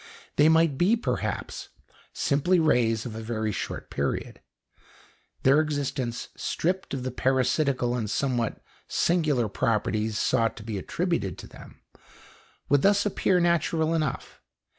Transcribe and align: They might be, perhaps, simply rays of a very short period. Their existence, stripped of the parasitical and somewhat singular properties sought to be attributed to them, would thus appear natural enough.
They 0.35 0.49
might 0.49 0.79
be, 0.79 0.95
perhaps, 0.95 1.69
simply 2.11 2.59
rays 2.59 3.05
of 3.05 3.13
a 3.13 3.21
very 3.21 3.51
short 3.51 3.91
period. 3.91 4.41
Their 5.43 5.59
existence, 5.61 6.29
stripped 6.35 6.95
of 6.95 7.03
the 7.03 7.11
parasitical 7.11 7.93
and 7.95 8.09
somewhat 8.09 8.63
singular 8.87 9.47
properties 9.47 10.17
sought 10.17 10.57
to 10.57 10.63
be 10.63 10.79
attributed 10.79 11.37
to 11.37 11.47
them, 11.47 11.81
would 12.67 12.81
thus 12.81 13.05
appear 13.05 13.39
natural 13.39 13.93
enough. 13.93 14.41